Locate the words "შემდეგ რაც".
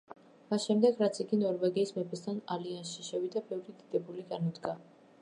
0.69-1.19